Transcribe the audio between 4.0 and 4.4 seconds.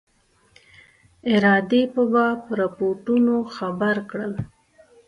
کړل.